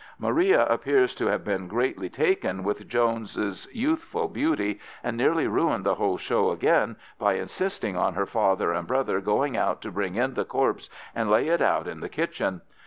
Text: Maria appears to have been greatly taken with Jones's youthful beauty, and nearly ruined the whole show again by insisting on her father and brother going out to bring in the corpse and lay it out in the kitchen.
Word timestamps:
Maria 0.17 0.65
appears 0.65 1.13
to 1.13 1.27
have 1.27 1.43
been 1.43 1.67
greatly 1.67 2.09
taken 2.09 2.63
with 2.63 2.87
Jones's 2.87 3.67
youthful 3.71 4.27
beauty, 4.27 4.79
and 5.03 5.15
nearly 5.15 5.45
ruined 5.47 5.83
the 5.83 5.93
whole 5.93 6.17
show 6.17 6.49
again 6.49 6.95
by 7.19 7.33
insisting 7.35 7.95
on 7.95 8.15
her 8.15 8.25
father 8.25 8.73
and 8.73 8.87
brother 8.87 9.21
going 9.21 9.55
out 9.55 9.79
to 9.79 9.91
bring 9.91 10.15
in 10.15 10.33
the 10.33 10.43
corpse 10.43 10.89
and 11.13 11.29
lay 11.29 11.47
it 11.49 11.61
out 11.61 11.87
in 11.87 11.99
the 11.99 12.09
kitchen. 12.09 12.61